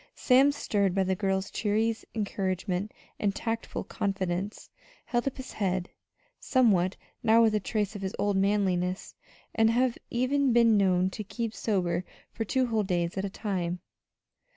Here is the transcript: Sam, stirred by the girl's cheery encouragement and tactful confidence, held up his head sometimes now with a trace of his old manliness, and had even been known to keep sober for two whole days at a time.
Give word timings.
Sam, 0.15 0.51
stirred 0.51 0.95
by 0.95 1.03
the 1.03 1.13
girl's 1.13 1.51
cheery 1.51 1.95
encouragement 2.15 2.91
and 3.19 3.35
tactful 3.35 3.83
confidence, 3.83 4.67
held 5.05 5.27
up 5.27 5.37
his 5.37 5.51
head 5.53 5.91
sometimes 6.39 6.95
now 7.21 7.43
with 7.43 7.53
a 7.53 7.59
trace 7.59 7.95
of 7.95 8.01
his 8.01 8.15
old 8.17 8.35
manliness, 8.35 9.13
and 9.53 9.69
had 9.69 9.99
even 10.09 10.53
been 10.53 10.75
known 10.75 11.11
to 11.11 11.23
keep 11.23 11.53
sober 11.53 12.03
for 12.31 12.43
two 12.43 12.65
whole 12.65 12.81
days 12.81 13.15
at 13.15 13.25
a 13.25 13.29
time. 13.29 13.79